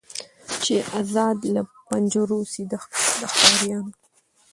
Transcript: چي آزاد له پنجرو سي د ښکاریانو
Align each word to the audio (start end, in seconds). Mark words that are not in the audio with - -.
چي 0.63 0.75
آزاد 0.99 1.37
له 1.53 1.61
پنجرو 1.87 2.39
سي 2.51 2.63
د 2.71 2.73
ښکاریانو 3.31 3.93